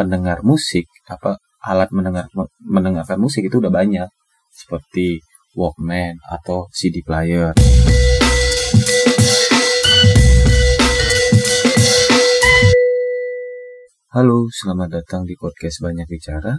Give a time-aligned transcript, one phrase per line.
[0.00, 2.24] pendengar musik apa alat mendengar
[2.64, 4.08] mendengarkan musik itu udah banyak
[4.48, 5.20] seperti
[5.52, 7.52] Walkman atau CD player.
[14.16, 16.56] Halo, selamat datang di podcast Banyak Bicara.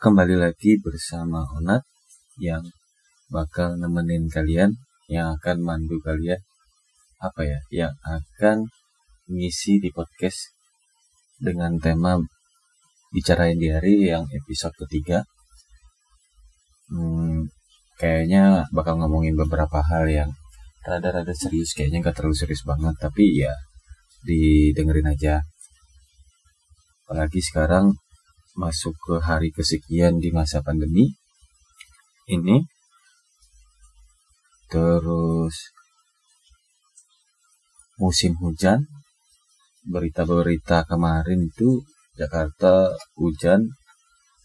[0.00, 1.84] Kembali lagi bersama Onat
[2.40, 2.64] yang
[3.28, 4.80] bakal nemenin kalian,
[5.12, 6.40] yang akan mandu kalian
[7.20, 8.64] apa ya, yang akan
[9.28, 10.55] ngisi di podcast
[11.40, 12.16] dengan tema
[13.12, 15.24] bicarain hari yang episode ketiga.
[16.92, 17.50] Hmm,
[17.98, 20.30] kayaknya bakal ngomongin beberapa hal yang
[20.86, 23.52] rada-rada serius, kayaknya nggak terlalu serius banget, tapi ya
[24.22, 25.42] didengerin aja.
[27.06, 27.94] Apalagi sekarang
[28.56, 31.14] masuk ke hari kesekian di masa pandemi
[32.26, 32.66] ini.
[34.66, 35.54] Terus
[37.96, 38.84] musim hujan
[39.86, 41.82] berita-berita kemarin itu
[42.18, 43.70] Jakarta hujan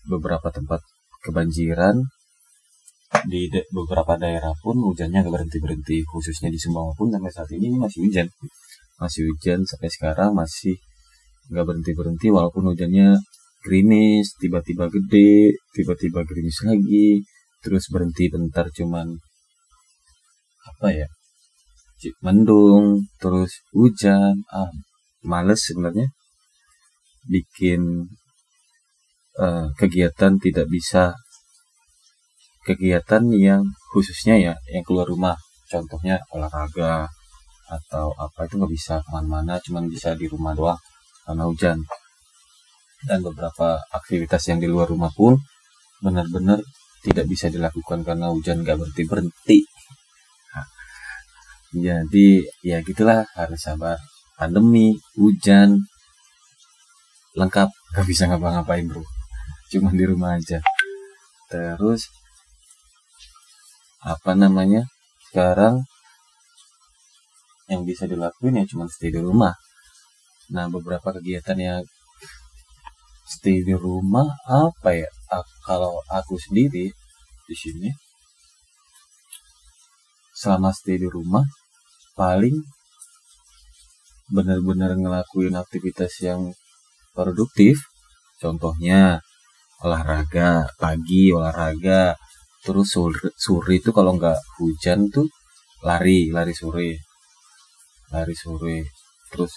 [0.06, 0.82] beberapa tempat
[1.26, 2.02] kebanjiran.
[3.28, 7.52] Di de beberapa daerah pun hujannya gak berhenti berhenti khususnya di Sumbawa pun sampai saat
[7.52, 8.28] ini masih hujan.
[9.04, 10.80] Masih hujan sampai sekarang masih
[11.52, 13.20] gak berhenti berhenti walaupun hujannya
[13.62, 17.22] gerimis tiba-tiba gede tiba-tiba gerimis lagi
[17.62, 19.22] terus berhenti bentar cuman
[20.66, 21.08] apa ya
[22.26, 24.74] mendung terus hujan ah
[25.24, 26.10] males sebenarnya.
[27.26, 28.10] Bikin
[29.38, 31.14] uh, kegiatan tidak bisa
[32.62, 33.62] kegiatan yang
[33.94, 35.38] khususnya ya yang keluar rumah.
[35.72, 37.08] Contohnya olahraga
[37.72, 40.82] atau apa itu nggak bisa ke mana-mana cuman bisa di rumah doang
[41.24, 41.78] karena hujan.
[43.02, 45.40] Dan beberapa aktivitas yang di luar rumah pun
[46.06, 46.62] benar-benar
[47.02, 49.60] tidak bisa dilakukan karena hujan nggak berhenti berhenti.
[50.54, 50.68] Nah,
[51.74, 52.30] jadi
[52.62, 53.98] ya gitulah harus sabar
[54.42, 55.86] pandemi, hujan,
[57.38, 59.06] lengkap, gak bisa ngapa-ngapain bro,
[59.70, 60.58] cuma di rumah aja.
[61.46, 62.10] Terus
[64.02, 64.90] apa namanya?
[65.30, 65.86] Sekarang
[67.70, 69.54] yang bisa dilakuin ya cuma stay di rumah.
[70.50, 71.84] Nah beberapa kegiatan yang
[73.30, 75.08] stay di rumah apa ya?
[75.70, 76.90] Kalau aku sendiri
[77.46, 77.94] di sini
[80.34, 81.46] selama stay di rumah
[82.18, 82.81] paling
[84.32, 86.56] benar-benar ngelakuin aktivitas yang
[87.14, 87.78] produktif.
[88.42, 89.20] Contohnya
[89.84, 92.16] olahraga pagi olahraga.
[92.62, 95.28] Terus sore, sore itu kalau nggak hujan tuh
[95.86, 96.98] lari lari sore.
[98.14, 98.88] Lari sore.
[99.32, 99.52] Terus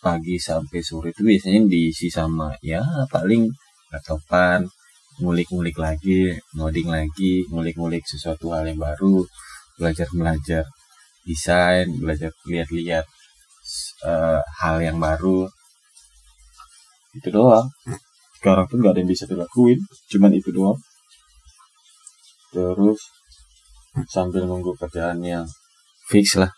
[0.00, 3.48] pagi sampai sore itu biasanya diisi sama ya paling
[3.90, 4.62] laptopan
[5.18, 9.24] ngulik-ngulik lagi ngoding lagi ngulik-ngulik sesuatu hal yang baru
[9.80, 10.64] belajar belajar
[11.24, 13.08] desain belajar lihat-lihat
[14.04, 15.48] uh, hal yang baru.
[17.16, 17.72] Itu doang.
[18.36, 19.80] Sekarang pun gak ada yang bisa dilakuin
[20.12, 20.76] cuman itu doang.
[22.52, 23.00] Terus
[24.12, 25.48] sambil nunggu kerjaan yang
[26.12, 26.52] fix lah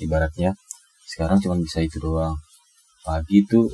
[0.00, 0.52] ibaratnya.
[1.08, 2.36] Sekarang cuma bisa itu doang.
[3.04, 3.72] Pagi tuh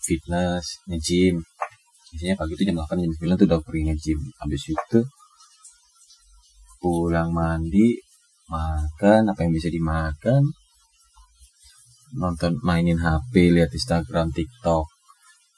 [0.00, 1.40] fitness nge-gym.
[2.12, 4.20] Biasanya pagi itu jam 8 jam 9 tuh udah pergi nge-gym.
[4.40, 5.00] Habis itu
[6.82, 7.94] pulang mandi
[8.50, 10.50] makan apa yang bisa dimakan
[12.16, 14.86] nonton mainin HP lihat Instagram TikTok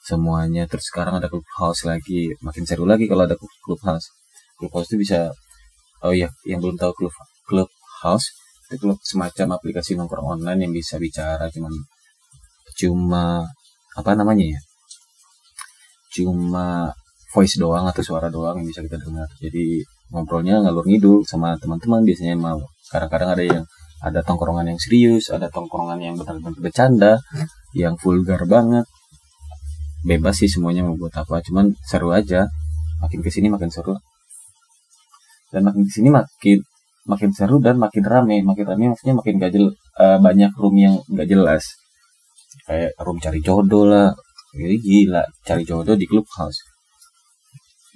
[0.05, 0.69] semuanya.
[0.69, 3.35] Terus sekarang ada clubhouse lagi makin seru lagi kalau ada
[3.65, 4.11] clubhouse.
[4.55, 5.19] Clubhouse itu bisa
[6.05, 7.15] oh ya yang belum tahu club
[7.49, 8.31] clubhouse
[8.69, 11.73] itu club semacam aplikasi nongkrong online yang bisa bicara cuman
[12.75, 13.45] cuma
[13.95, 14.61] apa namanya ya?
[16.15, 16.91] Cuma
[17.35, 19.27] voice doang atau suara doang yang bisa kita dengar.
[19.43, 22.59] Jadi ngobrolnya ngalur ngidul sama teman-teman biasanya mau.
[22.87, 23.63] Kadang-kadang ada yang
[24.05, 27.13] ada tongkrongan yang serius ada tongkrongan yang benar-benar bercanda
[27.73, 28.85] yang vulgar banget.
[30.05, 32.47] Bebas sih semuanya mau buat apa cuman seru aja.
[33.01, 33.97] Makin ke sini makin seru.
[35.49, 36.61] Dan makin ke sini makin
[37.09, 38.45] makin seru dan makin rame.
[38.45, 41.65] Makin rame maksudnya makin gak jel, uh, banyak room yang gak jelas.
[42.69, 44.13] Kayak room cari jodoh lah.
[44.55, 46.61] Jadi gila cari jodoh di clubhouse.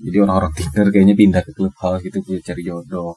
[0.01, 3.15] Jadi orang-orang Tinder kayaknya pindah ke clubhouse gitu cari jodoh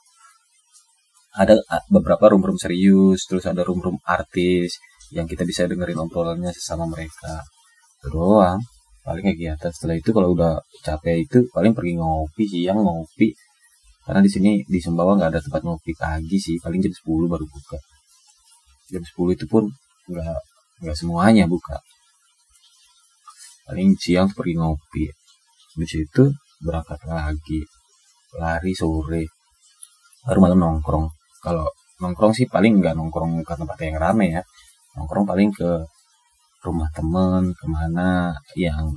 [1.33, 1.57] ada
[1.89, 4.77] beberapa room-room serius terus ada room-room artis
[5.13, 7.41] yang kita bisa dengerin obrolannya sesama mereka.
[8.01, 8.61] Itu doang.
[9.03, 13.35] Paling kegiatan setelah itu kalau udah capek itu paling pergi ngopi siang ngopi.
[14.03, 17.45] Karena di sini di Sumbawa nggak ada tempat ngopi pagi sih paling jam 10 baru
[17.49, 17.79] buka.
[18.93, 19.65] Jam 10 itu pun
[20.07, 20.39] nggak
[20.85, 21.81] nggak semuanya buka.
[23.67, 25.05] Paling siang pergi ngopi.
[25.81, 26.29] Di situ
[26.63, 27.65] berangkat lagi.
[28.39, 29.23] Lari sore.
[30.23, 31.67] Baru malam nongkrong kalau
[31.99, 34.43] nongkrong sih paling nggak nongkrong ke tempat yang rame ya.
[34.97, 35.71] Nongkrong paling ke
[36.63, 38.95] rumah temen ke mana yang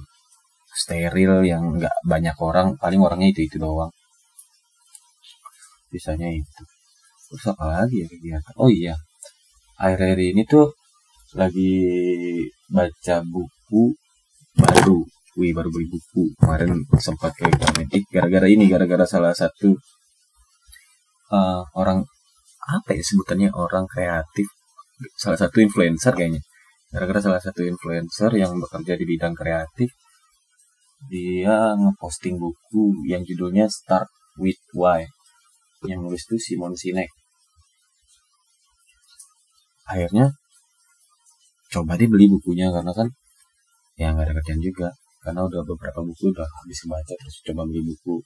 [0.69, 2.77] steril yang nggak banyak orang.
[2.77, 3.89] Paling orangnya itu itu doang.
[5.89, 6.61] Bisanya itu.
[7.33, 8.53] Terus apa lagi ya kegiatan?
[8.61, 8.95] Oh iya.
[9.81, 10.71] Akhir-akhir ini tuh
[11.33, 11.73] lagi
[12.69, 13.83] baca buku
[14.53, 15.01] baru.
[15.35, 16.31] Wih baru beli buku.
[16.37, 19.75] Kemarin sempat ke komedi gara-gara ini gara-gara salah satu
[21.33, 22.05] uh, orang
[22.65, 23.49] apa ya sebutannya?
[23.53, 24.47] Orang kreatif.
[25.19, 26.41] Salah satu influencer kayaknya.
[26.89, 29.91] Gara-gara salah satu influencer yang bekerja di bidang kreatif
[31.05, 34.09] dia ngeposting buku yang judulnya Start
[34.41, 35.05] with Why.
[35.85, 37.09] Yang nulis itu Simon Sinek.
[39.85, 40.33] Akhirnya
[41.69, 43.07] coba dia beli bukunya karena kan
[43.99, 44.89] ya nggak ada kerjaan juga.
[45.21, 48.21] Karena udah beberapa buku udah habis baca terus coba beli buku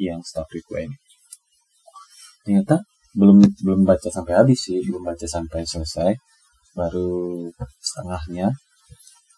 [0.00, 0.96] yang Start with Why ini.
[2.46, 2.80] Ternyata
[3.16, 6.12] belum belum baca sampai habis sih belum baca sampai selesai.
[6.76, 7.48] Baru
[7.80, 8.52] setengahnya.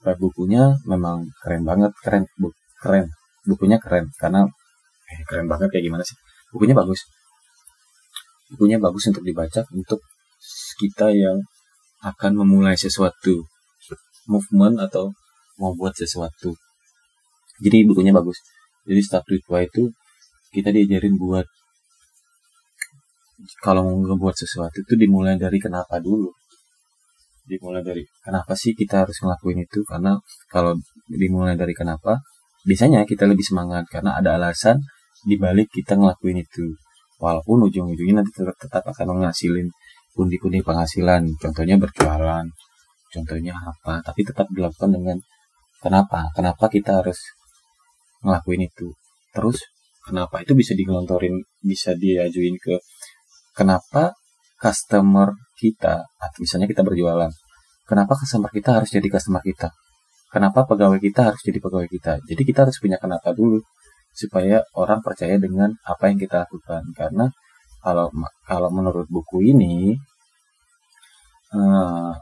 [0.02, 2.50] Kayak bukunya memang keren banget keren bu,
[2.82, 3.06] keren.
[3.46, 4.46] Bukunya keren karena
[5.10, 6.18] eh, keren banget kayak gimana sih?
[6.50, 7.06] Bukunya bagus.
[8.50, 10.00] Bukunya bagus untuk dibaca untuk
[10.78, 11.38] kita yang
[12.02, 13.42] akan memulai sesuatu
[14.30, 15.10] movement atau
[15.58, 16.54] mau buat sesuatu.
[17.58, 18.38] Jadi bukunya bagus.
[18.86, 19.90] Jadi start with why itu
[20.54, 21.44] kita diajarin buat
[23.62, 26.30] kalau mau ngebuat sesuatu itu dimulai dari kenapa dulu.
[27.48, 29.80] Dimulai dari kenapa sih kita harus ngelakuin itu?
[29.86, 30.18] Karena
[30.50, 30.76] kalau
[31.08, 32.20] dimulai dari kenapa
[32.66, 34.82] biasanya kita lebih semangat karena ada alasan
[35.24, 36.74] dibalik kita ngelakuin itu.
[37.18, 39.66] Walaupun ujung-ujungnya nanti tetap, akan menghasilin
[40.14, 41.26] pundi-pundi penghasilan.
[41.42, 42.46] Contohnya berjualan
[43.08, 44.04] contohnya apa.
[44.04, 45.16] Tapi tetap dilakukan dengan
[45.82, 46.30] kenapa.
[46.36, 47.18] Kenapa kita harus
[48.22, 48.94] ngelakuin itu?
[49.34, 49.58] Terus
[50.04, 52.78] kenapa itu bisa digelontorin bisa diajuin ke
[53.58, 54.14] kenapa
[54.62, 57.30] customer kita atau misalnya kita berjualan
[57.88, 59.72] kenapa customer kita harus jadi customer kita?
[60.28, 62.20] Kenapa pegawai kita harus jadi pegawai kita?
[62.28, 63.64] Jadi kita harus punya kenapa dulu
[64.12, 66.84] supaya orang percaya dengan apa yang kita lakukan.
[66.92, 67.32] Karena
[67.80, 68.12] kalau
[68.44, 69.96] kalau menurut buku ini
[71.56, 72.12] uh,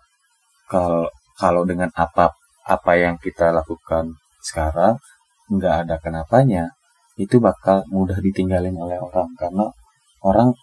[0.71, 2.31] kalau kalau dengan apa
[2.63, 5.03] apa yang kita lakukan sekarang
[5.51, 6.71] nggak ada kenapanya
[7.19, 9.35] itu bakal mudah ditinggalin oleh orang.
[9.35, 9.67] Karena
[10.23, 10.55] orang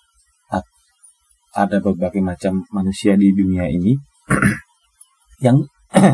[1.53, 3.93] ada berbagai macam manusia di dunia ini
[5.45, 5.61] yang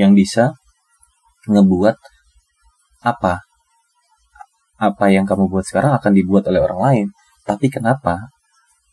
[0.00, 0.54] yang bisa
[1.48, 1.96] ngebuat
[3.02, 3.40] apa?
[4.78, 7.06] Apa yang kamu buat sekarang akan dibuat oleh orang lain.
[7.42, 8.30] Tapi kenapa?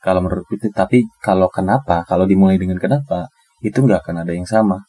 [0.01, 3.29] Kalau menurut itu tapi kalau kenapa kalau dimulai dengan kenapa
[3.61, 4.81] itu nggak akan ada yang sama.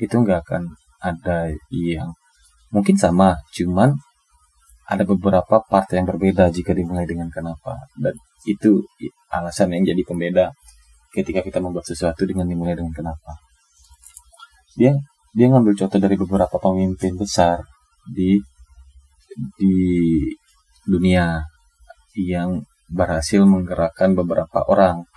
[0.00, 0.62] Itu nggak akan
[1.02, 2.14] ada yang
[2.72, 3.98] mungkin sama cuman
[4.92, 8.12] ada beberapa part yang berbeda jika dimulai dengan kenapa dan
[8.44, 8.84] itu
[9.32, 10.44] alasan yang jadi pembeda
[11.12, 13.36] ketika kita membuat sesuatu dengan dimulai dengan kenapa.
[14.76, 14.96] Dia
[15.32, 17.64] dia ngambil contoh dari beberapa pemimpin besar
[18.08, 18.40] di
[19.56, 19.76] di
[20.84, 21.40] dunia
[22.16, 22.60] yang
[22.92, 25.08] berhasil menggerakkan beberapa orang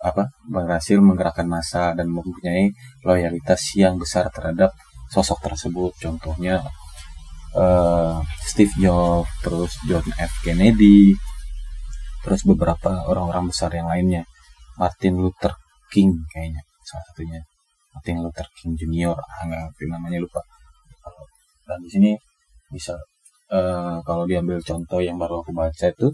[0.00, 2.72] apa berhasil menggerakkan massa dan mempunyai
[3.04, 4.72] loyalitas yang besar terhadap
[5.12, 6.64] sosok tersebut contohnya
[7.56, 10.32] uh, Steve Jobs terus John F.
[10.44, 11.14] Kennedy
[12.20, 14.28] terus beberapa orang-orang besar yang lainnya.
[14.76, 15.56] Martin Luther
[15.92, 17.40] King kayaknya salah satunya.
[17.90, 20.40] Martin Luther King Junior ah nggak namanya lupa.
[21.66, 22.10] Dan di sini
[22.70, 22.94] bisa
[23.50, 26.08] uh, kalau diambil contoh yang baru aku baca itu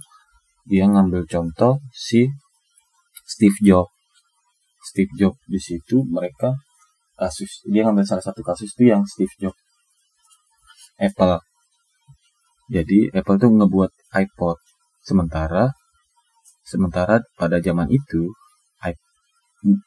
[0.67, 2.27] dia ngambil contoh si
[3.27, 3.93] Steve Jobs.
[4.87, 6.55] Steve Jobs di situ mereka
[7.17, 9.59] kasus dia ngambil salah satu kasus itu yang Steve Jobs
[10.97, 11.41] Apple
[12.67, 14.59] jadi Apple tuh ngebuat iPod
[15.07, 15.71] sementara
[16.67, 18.35] Sementara pada zaman itu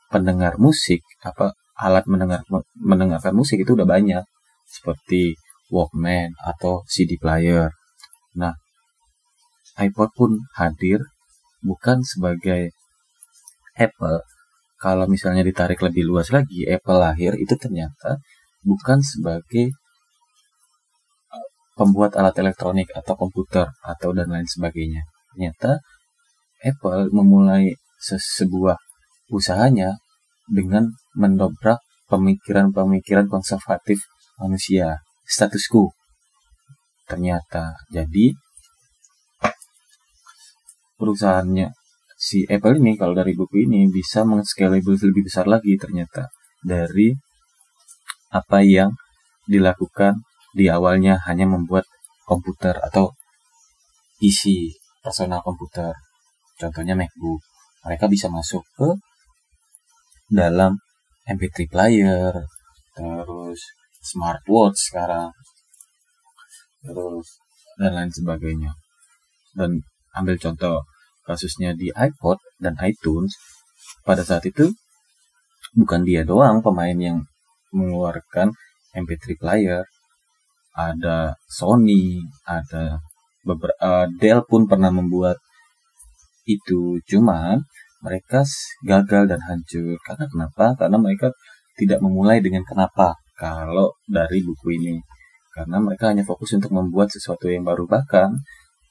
[0.08, 2.44] pendengar musik apa alat mendengar
[2.80, 4.24] mendengarkan musik itu udah banyak
[4.64, 5.36] seperti
[5.68, 7.70] Walkman atau CD player.
[8.40, 8.56] Nah,
[9.76, 11.04] iPod pun hadir
[11.60, 12.72] bukan sebagai
[13.76, 14.24] Apple.
[14.80, 18.24] Kalau misalnya ditarik lebih luas lagi, Apple lahir itu ternyata
[18.64, 19.76] bukan sebagai
[21.80, 25.08] pembuat alat elektronik atau komputer atau dan lain sebagainya.
[25.32, 25.80] Ternyata
[26.60, 27.72] Apple memulai
[28.04, 28.76] sebuah
[29.32, 29.96] usahanya
[30.52, 31.80] dengan mendobrak
[32.12, 34.04] pemikiran-pemikiran konservatif
[34.44, 35.96] manusia, status quo.
[37.08, 38.36] Ternyata, jadi
[41.00, 41.72] perusahaannya
[42.20, 46.28] si Apple ini kalau dari buku ini bisa meng-scalable lebih besar lagi ternyata
[46.60, 47.16] dari
[48.36, 48.92] apa yang
[49.48, 50.20] dilakukan
[50.54, 51.86] di awalnya hanya membuat
[52.26, 53.14] komputer atau
[54.22, 55.96] isi personal komputer.
[56.60, 57.42] Contohnya MacBook.
[57.88, 58.90] Mereka bisa masuk ke
[60.28, 60.78] dalam
[61.26, 62.34] MP3 player.
[62.94, 63.60] Terus
[64.04, 65.32] smartwatch sekarang.
[66.84, 67.28] Terus
[67.80, 68.76] dan lain sebagainya.
[69.56, 69.80] Dan
[70.14, 70.84] ambil contoh
[71.24, 73.34] kasusnya di iPod dan iTunes.
[74.04, 74.68] Pada saat itu
[75.74, 77.24] bukan dia doang pemain yang
[77.72, 78.52] mengeluarkan
[78.98, 79.86] MP3 player
[80.74, 83.02] ada Sony ada
[83.44, 85.38] beberapa uh, Dell pun pernah membuat
[86.46, 86.98] itu.
[87.06, 87.64] Cuman
[88.04, 88.44] mereka
[88.86, 89.98] gagal dan hancur.
[90.04, 90.66] Karena kenapa?
[90.80, 91.34] Karena mereka
[91.76, 93.16] tidak memulai dengan kenapa.
[93.40, 95.00] Kalau dari buku ini.
[95.56, 97.88] Karena mereka hanya fokus untuk membuat sesuatu yang baru.
[97.88, 98.30] Bahkan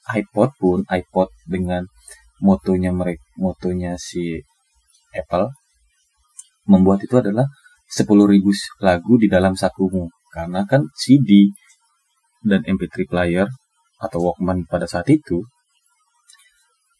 [0.08, 1.84] iPod pun iPod dengan
[2.40, 4.40] motonya mereka motonya si
[5.12, 5.52] Apple
[6.68, 7.48] membuat itu adalah
[7.88, 10.12] 10.000 lagu di dalam sakumu.
[10.28, 11.48] Karena kan CD
[12.44, 13.48] dan MP3 player
[13.98, 15.42] atau Walkman pada saat itu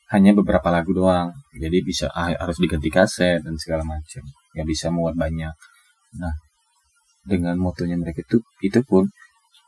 [0.09, 1.37] hanya beberapa lagu doang.
[1.52, 4.25] Jadi bisa ah, harus diganti kaset dan segala macam.
[4.57, 5.52] Nggak bisa muat banyak.
[6.18, 6.35] Nah
[7.28, 9.12] dengan motonya mereka itu itu pun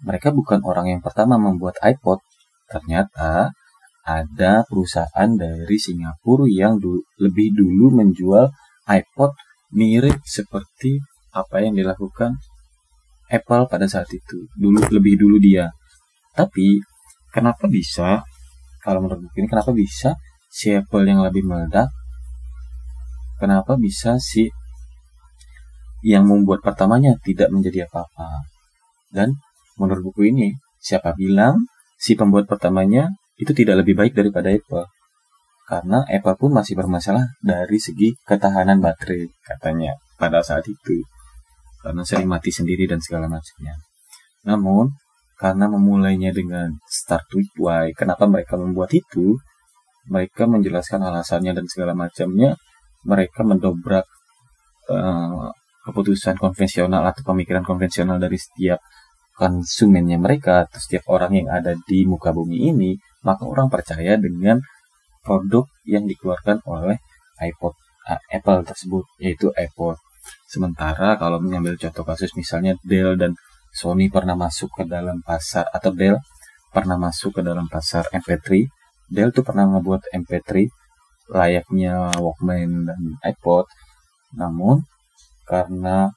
[0.00, 2.24] mereka bukan orang yang pertama membuat iPod.
[2.72, 3.52] Ternyata
[4.00, 8.48] ada perusahaan dari Singapura yang du lebih dulu menjual
[8.88, 9.36] iPod
[9.76, 12.40] mirip seperti apa yang dilakukan
[13.30, 14.50] Apple pada saat itu.
[14.58, 15.70] Dulu lebih dulu dia.
[16.34, 16.82] Tapi
[17.30, 18.26] kenapa bisa
[18.82, 20.16] kalau menurut buku ini kenapa bisa
[20.48, 21.92] si Apple yang lebih meledak?
[23.38, 24.48] Kenapa bisa si
[26.00, 28.48] yang membuat pertamanya tidak menjadi apa-apa?
[29.12, 29.36] Dan
[29.76, 31.68] menurut buku ini siapa bilang
[32.00, 34.88] si pembuat pertamanya itu tidak lebih baik daripada Apple?
[35.68, 41.04] Karena Apple pun masih bermasalah dari segi ketahanan baterai katanya pada saat itu
[41.80, 43.76] karena sering mati sendiri dan segala macamnya.
[44.44, 44.92] Namun
[45.40, 49.40] karena memulainya dengan start with why kenapa mereka membuat itu
[50.12, 52.60] mereka menjelaskan alasannya dan segala macamnya
[53.08, 54.04] mereka mendobrak
[54.92, 55.48] uh,
[55.88, 58.84] keputusan konvensional atau pemikiran konvensional dari setiap
[59.32, 62.92] konsumennya mereka atau setiap orang yang ada di muka bumi ini
[63.24, 64.60] maka orang percaya dengan
[65.24, 67.00] produk yang dikeluarkan oleh
[67.40, 67.72] iPod
[68.12, 69.96] uh, Apple tersebut yaitu iPod
[70.50, 73.38] sementara kalau mengambil contoh kasus misalnya Dell dan
[73.70, 76.18] Sony pernah masuk ke dalam pasar atau Dell
[76.74, 78.66] pernah masuk ke dalam pasar MP3
[79.10, 80.70] Dell tuh pernah ngebuat MP3
[81.30, 83.66] layaknya Walkman dan iPod.
[84.38, 84.86] Namun
[85.46, 86.14] karena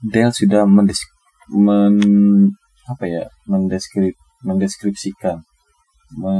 [0.00, 1.04] Dell sudah mendes
[1.52, 1.96] men,
[2.88, 5.42] apa ya mendeskrip mendeskripsikan
[6.16, 6.36] me,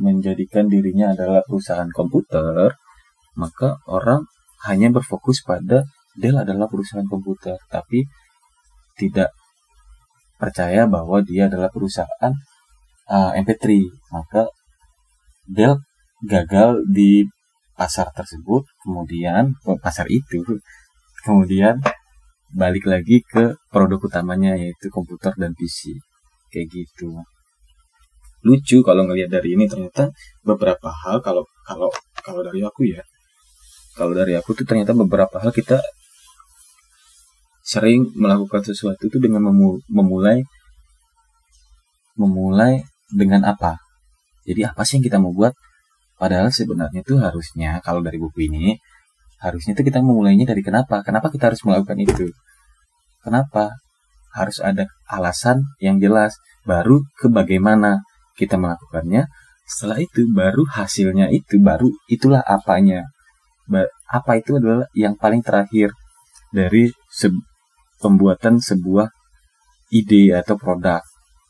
[0.00, 2.72] menjadikan dirinya adalah perusahaan komputer
[3.34, 4.24] maka orang
[4.68, 8.06] hanya berfokus pada Dell adalah perusahaan komputer tapi
[8.94, 9.34] tidak
[10.38, 12.32] percaya bahwa dia adalah perusahaan
[13.10, 13.82] uh, MP3
[14.14, 14.46] maka
[15.44, 15.82] Dell
[16.24, 17.26] gagal di
[17.74, 20.40] pasar tersebut kemudian pasar itu
[21.26, 21.82] kemudian
[22.54, 25.98] balik lagi ke produk utamanya yaitu komputer dan PC
[26.54, 27.10] kayak gitu.
[28.46, 30.14] Lucu kalau ngelihat dari ini ternyata
[30.46, 31.90] beberapa hal kalau kalau
[32.22, 33.02] kalau dari aku ya
[33.94, 35.78] kalau dari aku tuh ternyata beberapa hal kita
[37.64, 39.40] sering melakukan sesuatu itu dengan
[39.88, 40.44] memulai
[42.18, 43.80] memulai dengan apa.
[44.44, 45.56] Jadi apa sih yang kita mau buat?
[46.20, 48.76] Padahal sebenarnya itu harusnya kalau dari buku ini
[49.40, 51.00] harusnya itu kita memulainya dari kenapa?
[51.00, 52.28] Kenapa kita harus melakukan itu?
[53.24, 53.72] Kenapa?
[54.34, 56.36] Harus ada alasan yang jelas
[56.66, 58.04] baru ke bagaimana
[58.36, 59.30] kita melakukannya.
[59.64, 63.13] Setelah itu baru hasilnya itu baru itulah apanya.
[64.10, 65.90] Apa itu adalah yang paling terakhir
[66.52, 67.32] dari se
[67.98, 69.08] pembuatan sebuah
[69.88, 71.00] ide atau produk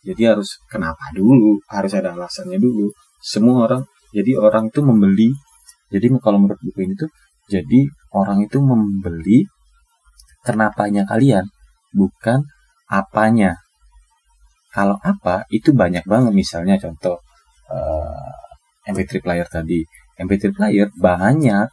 [0.05, 2.93] jadi harus kenapa dulu, harus ada alasannya dulu.
[3.25, 5.33] Semua orang, jadi orang itu membeli.
[5.89, 7.09] Jadi kalau menurut buku ini tuh,
[7.49, 9.49] jadi orang itu membeli
[10.45, 11.49] kenapanya kalian,
[11.97, 12.45] bukan
[12.85, 13.57] apanya.
[14.77, 17.17] Kalau apa itu banyak banget misalnya contoh
[17.73, 18.29] uh,
[18.85, 19.81] eh, MP3 player tadi.
[20.21, 21.65] MP3 player banyak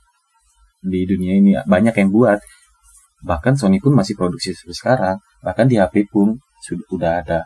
[0.81, 2.41] di dunia ini banyak yang buat.
[3.21, 5.17] Bahkan Sony pun masih produksi sampai sekarang.
[5.45, 7.39] Bahkan di HP pun sudah udah ada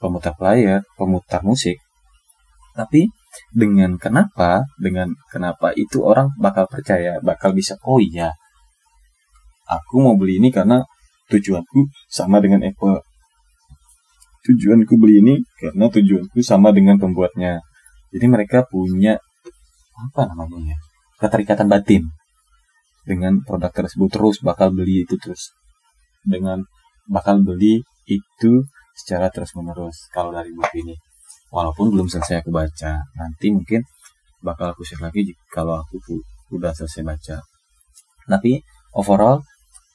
[0.00, 1.76] pemutar player, pemutar musik.
[2.72, 3.12] Tapi
[3.52, 8.32] dengan kenapa, dengan kenapa itu orang bakal percaya, bakal bisa, oh iya,
[9.68, 10.80] aku mau beli ini karena
[11.28, 13.04] tujuanku sama dengan Apple.
[14.48, 17.60] Tujuanku beli ini karena tujuanku sama dengan pembuatnya.
[18.10, 19.20] Jadi mereka punya
[20.00, 20.78] apa namanya ya,
[21.20, 22.08] keterikatan batin
[23.04, 25.52] dengan produk tersebut terus bakal beli itu terus.
[26.20, 26.64] Dengan
[27.08, 28.64] bakal beli itu
[28.96, 30.96] secara terus menerus kalau dari buku ini.
[31.50, 33.82] Walaupun belum selesai aku baca nanti mungkin
[34.40, 35.98] bakal aku share lagi kalau aku
[36.54, 37.36] udah selesai baca.
[38.26, 38.60] Tapi
[38.94, 39.42] overall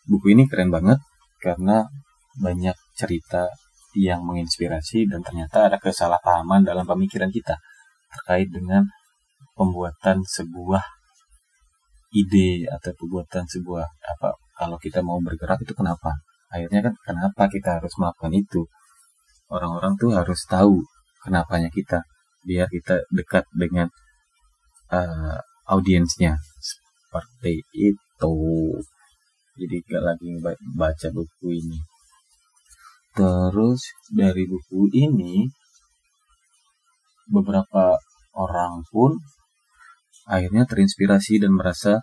[0.05, 0.99] buku ini keren banget
[1.39, 1.87] karena
[2.35, 3.47] banyak cerita
[3.95, 7.55] yang menginspirasi dan ternyata ada kesalahpahaman dalam pemikiran kita
[8.11, 8.83] terkait dengan
[9.55, 10.83] pembuatan sebuah
[12.15, 16.15] ide atau pembuatan sebuah apa kalau kita mau bergerak itu kenapa?
[16.47, 18.63] Akhirnya kan kenapa kita harus melakukan itu?
[19.51, 20.79] Orang-orang tuh harus tahu
[21.19, 22.07] kenapanya kita
[22.47, 23.91] biar kita dekat dengan
[24.95, 26.39] uh, audiensnya.
[26.63, 28.35] Seperti itu.
[29.55, 30.29] Jadi gak lagi
[30.75, 31.79] baca buku ini.
[33.15, 33.79] Terus
[34.11, 35.47] dari buku ini
[37.27, 37.95] beberapa
[38.35, 39.15] orang pun
[40.25, 42.01] akhirnya terinspirasi dan merasa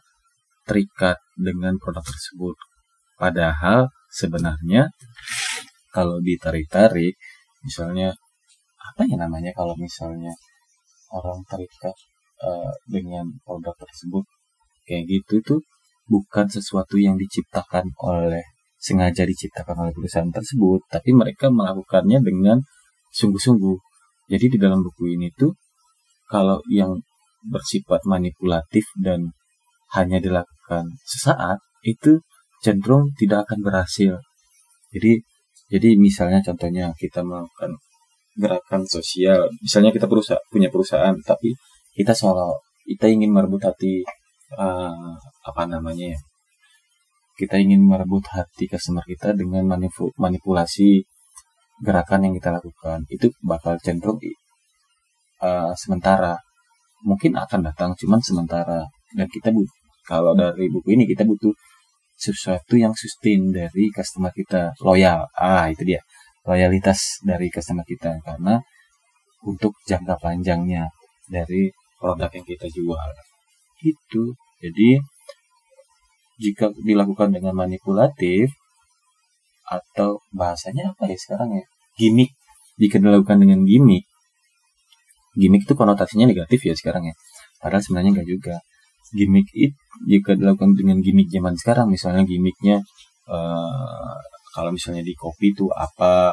[0.67, 2.57] terikat dengan produk tersebut.
[3.19, 4.91] Padahal sebenarnya
[5.91, 7.19] kalau ditarik-tarik,
[7.67, 8.15] misalnya
[8.83, 10.33] apa ya namanya kalau misalnya
[11.13, 11.95] orang terikat
[12.43, 14.25] uh, dengan produk tersebut
[14.89, 15.61] kayak gitu tuh
[16.11, 18.43] bukan sesuatu yang diciptakan oleh
[18.83, 22.59] sengaja diciptakan oleh perusahaan tersebut, tapi mereka melakukannya dengan
[23.15, 23.79] sungguh-sungguh.
[24.27, 25.55] Jadi di dalam buku ini tuh
[26.27, 26.99] kalau yang
[27.47, 29.35] bersifat manipulatif dan
[29.93, 32.23] hanya dilakukan sesaat itu
[32.63, 34.23] cenderung tidak akan berhasil.
[34.95, 35.21] Jadi
[35.73, 37.75] jadi misalnya contohnya kita melakukan
[38.37, 41.53] gerakan sosial, misalnya kita perusahaan punya perusahaan tapi
[41.93, 42.49] kita seolah
[42.89, 44.01] kita ingin merebut hati
[44.57, 46.21] uh, apa namanya ya
[47.37, 49.65] kita ingin merebut hati customer kita dengan
[50.21, 51.03] manipulasi
[51.83, 54.21] gerakan yang kita lakukan itu bakal cenderung
[55.43, 56.39] uh, sementara
[57.03, 61.55] mungkin akan datang cuman sementara dan kita butuh kalau dari buku ini kita butuh
[62.19, 65.27] sesuatu yang sustain dari customer kita loyal.
[65.35, 66.03] Ah itu dia.
[66.47, 68.59] Loyalitas dari customer kita karena
[69.47, 70.91] untuk jangka panjangnya
[71.31, 73.09] dari produk yang kita jual.
[73.83, 75.03] Itu jadi
[76.43, 78.51] jika dilakukan dengan manipulatif
[79.67, 81.65] atau bahasanya apa ya sekarang ya?
[81.95, 82.35] Gimmick.
[82.79, 84.03] Jika dilakukan dengan gimmick
[85.37, 87.15] gimmick itu konotasinya negatif ya sekarang ya.
[87.61, 88.57] Padahal sebenarnya enggak juga.
[89.13, 89.77] Gimmick itu
[90.09, 91.87] jika dilakukan dengan gimmick zaman sekarang.
[91.93, 92.81] Misalnya gimmicknya
[93.29, 94.17] uh,
[94.57, 96.33] kalau misalnya di kopi itu apa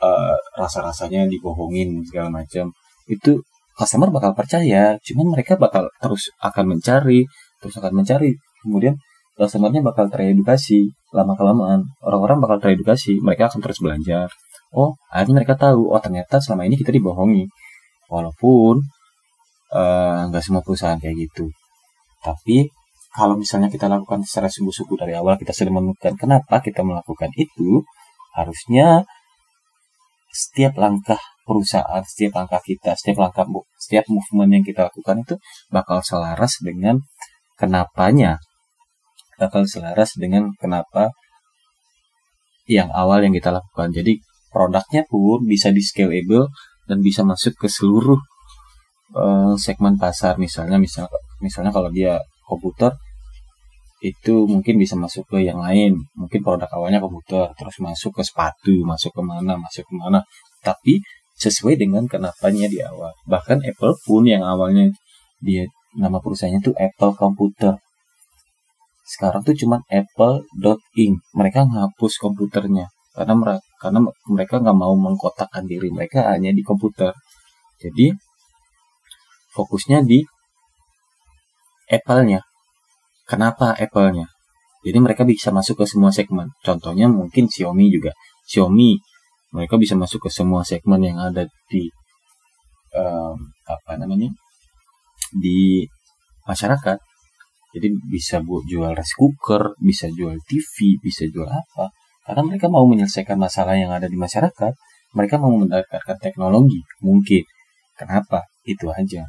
[0.00, 2.72] uh, rasa-rasanya dibohongin segala macam.
[3.08, 3.40] Itu
[3.76, 5.00] customer bakal percaya.
[5.00, 7.24] Cuman mereka bakal terus akan mencari
[7.60, 8.36] terus akan mencari.
[8.64, 9.00] Kemudian
[9.38, 13.16] customernya bakal teredukasi lama kelamaan orang-orang bakal teredukasi.
[13.24, 14.28] Mereka akan terus belanja
[14.72, 17.48] oh akhirnya mereka tahu oh ternyata selama ini kita dibohongi
[18.08, 18.82] walaupun
[19.72, 21.52] eh, nggak uh, semua perusahaan kayak gitu.
[22.24, 22.68] Tapi
[23.12, 27.82] kalau misalnya kita lakukan secara sungguh-sungguh dari awal kita sudah menemukan kenapa kita melakukan itu
[28.36, 29.04] harusnya
[30.28, 31.18] setiap langkah
[31.48, 33.48] perusahaan setiap langkah kita setiap langkah
[33.80, 35.34] setiap movement yang kita lakukan itu
[35.72, 37.00] bakal selaras dengan
[37.58, 38.38] kenapanya.
[39.40, 41.14] Bakal selaras dengan kenapa
[42.68, 43.90] yang awal yang kita lakukan.
[43.90, 44.20] Jadi
[44.52, 46.52] produknya pun bisa di scalable
[46.88, 48.18] dan bisa masuk ke seluruh
[49.12, 50.40] uh, segmen pasar.
[50.40, 52.16] Misalnya misalnya misalnya kalau dia
[52.48, 52.96] komputer
[53.98, 56.00] itu mungkin bisa masuk ke yang lain.
[56.16, 60.24] Mungkin produk awalnya komputer terus masuk ke sepatu masuk ke mana masuk ke mana.
[60.64, 61.04] Tapi
[61.38, 63.14] sesuai dengan kenapanya di awal.
[63.30, 64.90] Bahkan Apple pun yang awalnya
[65.38, 67.78] dia nama perusahaannya tuh Apple Computer.
[69.06, 73.34] Sekarang tuh cuman Apple.ing mereka ngapus komputernya karena
[73.78, 77.14] karena mereka nggak mau mengkotakkan diri mereka hanya di komputer.
[77.78, 78.10] Jadi
[79.54, 80.26] fokusnya di
[81.88, 82.42] Apple-nya.
[83.24, 84.26] Kenapa Apple-nya?
[84.82, 86.50] Jadi mereka bisa masuk ke semua segmen.
[86.66, 88.14] Contohnya mungkin Xiaomi juga.
[88.50, 88.98] Xiaomi
[89.54, 91.86] mereka bisa masuk ke semua segmen yang ada di
[92.98, 94.34] um, apa namanya?
[95.30, 95.86] Di
[96.50, 96.98] masyarakat.
[97.78, 101.92] Jadi bisa buat jual rice cooker bisa jual TV bisa jual apa
[102.28, 104.76] karena mereka mau menyelesaikan masalah yang ada di masyarakat,
[105.16, 107.40] mereka mau mendapatkan teknologi, mungkin.
[107.96, 108.44] Kenapa?
[108.68, 109.24] Itu aja.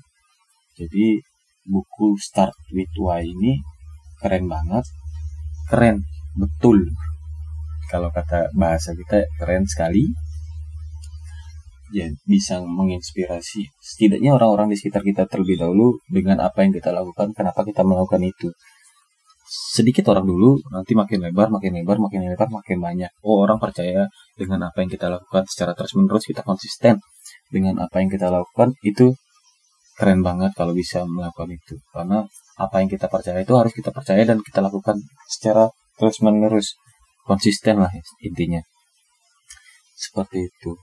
[0.75, 1.23] Jadi
[1.63, 3.55] buku Start with Why ini
[4.19, 4.83] keren banget.
[5.71, 6.03] Keren,
[6.35, 6.91] betul.
[7.87, 10.03] Kalau kata bahasa kita keren sekali.
[11.89, 17.33] Ya, bisa menginspirasi setidaknya orang-orang di sekitar kita terlebih dahulu dengan apa yang kita lakukan,
[17.33, 18.53] kenapa kita melakukan itu
[19.49, 23.09] sedikit orang dulu nanti makin lebar makin lebar makin lebar makin banyak.
[23.25, 24.05] Oh orang percaya
[24.37, 27.01] dengan apa yang kita lakukan secara terus menerus kita konsisten
[27.49, 29.17] dengan apa yang kita lakukan itu
[29.97, 31.81] keren banget kalau bisa melakukan itu.
[31.89, 32.21] Karena
[32.61, 36.77] apa yang kita percaya itu harus kita percaya dan kita lakukan secara terus menerus
[37.25, 37.89] konsisten lah
[38.21, 38.61] intinya.
[39.97, 40.77] Seperti itu.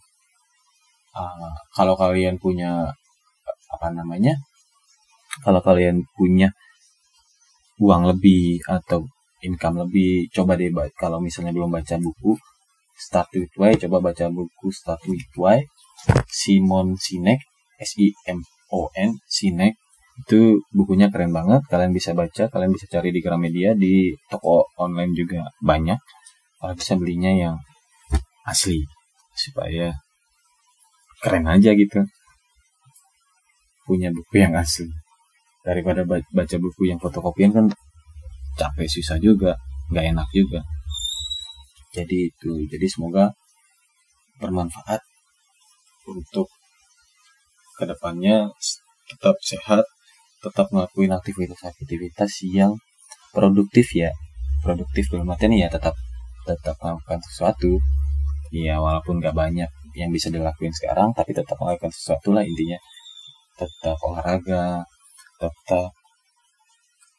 [1.17, 2.91] Uh, kalau kalian punya
[3.73, 4.37] apa namanya?
[5.41, 6.51] Kalau kalian punya
[7.77, 9.05] uang lebih atau
[9.45, 12.37] income lebih coba deh kalau misalnya belum baca buku
[12.97, 15.61] Start with Why coba baca buku Start with Why
[16.33, 17.45] Simon Sinek
[17.77, 18.41] S I M
[18.73, 19.77] O N Sinek.
[20.17, 25.13] Itu bukunya keren banget kalian bisa baca kalian bisa cari di Gramedia di toko online
[25.13, 26.01] juga banyak.
[26.57, 27.57] Kalian bisa belinya yang
[28.49, 28.81] asli
[29.37, 29.93] supaya
[31.21, 32.01] keren aja gitu.
[33.85, 34.89] Punya buku yang asli
[35.67, 37.67] daripada baca buku yang fotokopian kan
[38.55, 39.59] capek susah juga
[39.91, 40.63] nggak enak juga.
[41.91, 43.35] Jadi itu jadi semoga
[44.39, 45.03] bermanfaat
[46.07, 46.47] untuk
[47.77, 48.55] ke depannya
[49.11, 49.83] tetap sehat
[50.39, 52.79] tetap ngelakuin aktivitas-aktivitas yang
[53.35, 54.15] produktif ya.
[54.63, 55.99] Produktif dalam artian ya tetap
[56.47, 57.83] tetap melakukan sesuatu.
[58.55, 62.79] Ya walaupun nggak banyak yang bisa dilakuin sekarang tapi tetap melakukan sesuatu lah intinya.
[63.59, 64.87] Tetap olahraga
[65.37, 65.91] tetap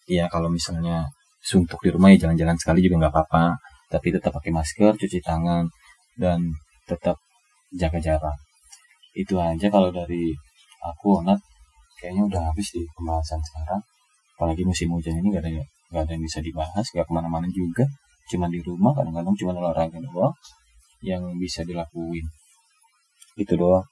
[0.08, 1.12] ya kalau misalnya
[1.43, 3.45] suntuk di rumah ya jalan-jalan sekali juga nggak apa-apa.
[3.88, 5.63] Tapi tetap pakai masker cuci tangan
[6.19, 6.43] dan
[6.84, 7.15] tetap
[7.71, 8.38] jaga jarak.
[9.15, 10.36] Itu aja kalau dari
[10.84, 11.39] aku Onat.
[11.97, 13.82] Kayaknya udah habis di pembahasan sekarang.
[14.38, 17.88] Apalagi musim hujan ini gak ada gak ada yang bisa dibahas gak ke mana-mana juga.
[18.30, 20.36] Cuma di rumah kadang-kadang cuma olahraga doang
[21.01, 22.27] yang bisa dilakuin.
[23.39, 23.88] Itu doang.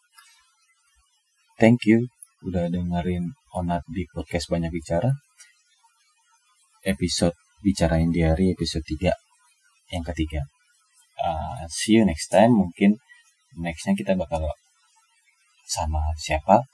[1.56, 2.12] Thank you
[2.46, 5.08] udah dengerin Onat di podcast Banyak Bicara.
[6.84, 10.44] Episode Bicarain di Hari episode 3 yang ketiga.
[11.16, 12.52] Uh, see you next time.
[12.52, 13.00] Mungkin
[13.56, 14.44] nextnya kita bakal
[15.64, 16.68] sama siapa.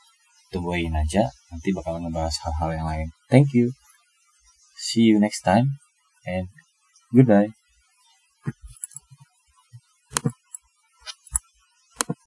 [0.49, 1.29] Tungguin aja.
[1.53, 3.07] Nanti bakal ngebahas hal-hal yang lain.
[3.29, 3.77] Thank you.
[4.81, 5.77] See you next time.
[6.25, 6.49] And
[7.13, 7.60] goodbye.